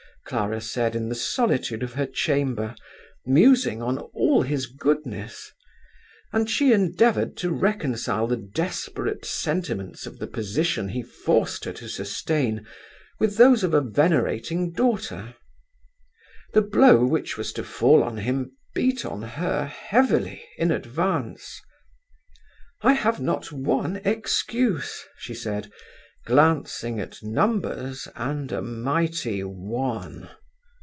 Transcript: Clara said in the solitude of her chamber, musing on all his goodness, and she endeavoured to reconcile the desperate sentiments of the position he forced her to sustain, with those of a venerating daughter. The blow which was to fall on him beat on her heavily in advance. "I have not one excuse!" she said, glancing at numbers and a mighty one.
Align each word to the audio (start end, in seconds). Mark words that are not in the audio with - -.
Clara 0.23 0.61
said 0.61 0.95
in 0.95 1.09
the 1.09 1.15
solitude 1.15 1.83
of 1.83 1.95
her 1.95 2.05
chamber, 2.05 2.73
musing 3.25 3.81
on 3.81 3.97
all 3.97 4.43
his 4.43 4.65
goodness, 4.67 5.51
and 6.31 6.49
she 6.49 6.71
endeavoured 6.71 7.35
to 7.37 7.51
reconcile 7.51 8.27
the 8.27 8.37
desperate 8.37 9.25
sentiments 9.25 10.05
of 10.05 10.19
the 10.19 10.27
position 10.27 10.87
he 10.89 11.01
forced 11.03 11.65
her 11.65 11.73
to 11.73 11.89
sustain, 11.89 12.65
with 13.19 13.35
those 13.35 13.61
of 13.61 13.73
a 13.73 13.81
venerating 13.81 14.71
daughter. 14.71 15.35
The 16.53 16.61
blow 16.61 17.03
which 17.03 17.35
was 17.37 17.51
to 17.53 17.63
fall 17.63 18.01
on 18.01 18.15
him 18.17 18.55
beat 18.73 19.03
on 19.03 19.21
her 19.23 19.65
heavily 19.65 20.47
in 20.57 20.71
advance. 20.71 21.59
"I 22.83 22.93
have 22.93 23.19
not 23.19 23.51
one 23.51 23.97
excuse!" 24.05 25.03
she 25.17 25.33
said, 25.33 25.69
glancing 26.23 26.99
at 26.99 27.17
numbers 27.23 28.07
and 28.15 28.51
a 28.51 28.61
mighty 28.61 29.41
one. 29.43 30.29